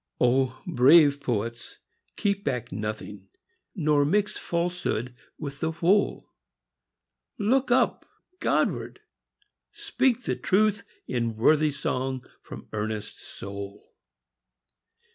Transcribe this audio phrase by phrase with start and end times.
[0.19, 1.77] O brave poets,
[2.15, 3.27] keep back nothing;
[3.75, 6.31] Nor mix falsehood with the whole!
[7.37, 8.07] Look up
[8.39, 9.01] Godward!
[9.71, 13.93] speak the truth in Worthy song from earnest soul